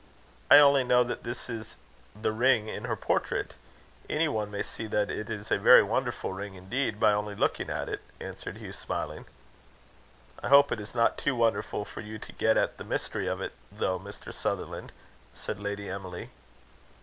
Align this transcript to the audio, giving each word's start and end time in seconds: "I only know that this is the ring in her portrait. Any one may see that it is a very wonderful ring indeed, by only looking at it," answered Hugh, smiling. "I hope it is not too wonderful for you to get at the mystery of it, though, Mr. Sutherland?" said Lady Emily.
"I 0.49 0.57
only 0.57 0.83
know 0.83 1.03
that 1.03 1.21
this 1.21 1.47
is 1.47 1.77
the 2.19 2.31
ring 2.31 2.67
in 2.67 2.85
her 2.85 2.95
portrait. 2.95 3.53
Any 4.09 4.27
one 4.27 4.49
may 4.49 4.63
see 4.63 4.87
that 4.87 5.11
it 5.11 5.29
is 5.29 5.51
a 5.51 5.59
very 5.59 5.83
wonderful 5.83 6.33
ring 6.33 6.55
indeed, 6.55 6.99
by 6.99 7.13
only 7.13 7.35
looking 7.35 7.69
at 7.69 7.87
it," 7.87 8.01
answered 8.19 8.57
Hugh, 8.57 8.73
smiling. 8.73 9.25
"I 10.41 10.47
hope 10.49 10.71
it 10.71 10.79
is 10.79 10.95
not 10.95 11.19
too 11.19 11.35
wonderful 11.35 11.85
for 11.85 12.01
you 12.01 12.17
to 12.17 12.31
get 12.33 12.57
at 12.57 12.79
the 12.79 12.83
mystery 12.83 13.27
of 13.27 13.41
it, 13.41 13.53
though, 13.71 13.99
Mr. 13.99 14.33
Sutherland?" 14.33 14.91
said 15.35 15.59
Lady 15.59 15.87
Emily. 15.87 16.31